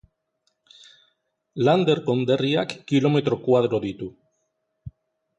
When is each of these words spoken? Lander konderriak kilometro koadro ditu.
Lander 1.67 1.99
konderriak 2.07 2.73
kilometro 2.91 3.37
koadro 3.43 3.81
ditu. 3.85 4.09